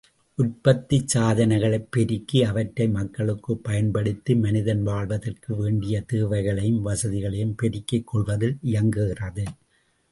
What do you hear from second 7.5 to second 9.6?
பெருக்கிக்கொள்வதில் இயங்குகிறது.